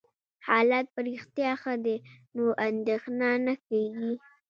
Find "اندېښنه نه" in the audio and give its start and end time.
2.67-3.53